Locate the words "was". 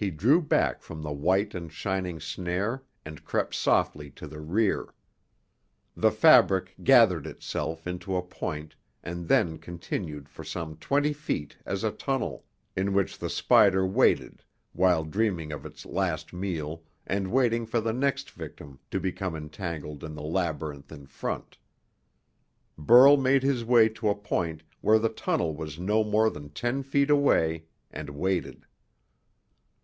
25.56-25.76